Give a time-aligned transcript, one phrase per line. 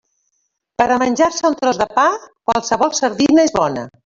[0.81, 2.07] Per a menjar-se un tros de pa,
[2.51, 3.87] qualsevol sardina és bona.